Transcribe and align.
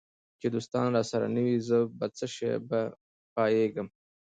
چي 0.39 0.47
دوستان 0.55 0.85
راسره 0.95 1.27
نه 1.35 1.41
وي 1.45 1.57
زه 1.67 1.77
په 1.97 2.05
څشي 2.17 2.51
به 2.69 2.81
پایېږم 3.33 3.87